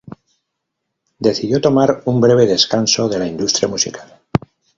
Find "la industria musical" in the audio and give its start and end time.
3.19-4.19